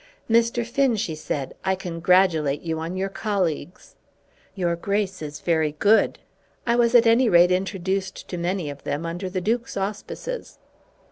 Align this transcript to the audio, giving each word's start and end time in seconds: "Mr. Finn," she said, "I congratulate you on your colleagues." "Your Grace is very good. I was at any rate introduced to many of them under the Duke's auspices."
"Mr. 0.27 0.65
Finn," 0.65 0.95
she 0.95 1.13
said, 1.13 1.53
"I 1.63 1.75
congratulate 1.75 2.63
you 2.63 2.79
on 2.79 2.97
your 2.97 3.07
colleagues." 3.07 3.93
"Your 4.55 4.75
Grace 4.75 5.21
is 5.21 5.41
very 5.41 5.73
good. 5.77 6.17
I 6.65 6.75
was 6.75 6.95
at 6.95 7.05
any 7.05 7.29
rate 7.29 7.51
introduced 7.51 8.27
to 8.29 8.39
many 8.39 8.67
of 8.71 8.83
them 8.83 9.05
under 9.05 9.29
the 9.29 9.41
Duke's 9.41 9.77
auspices." 9.77 10.57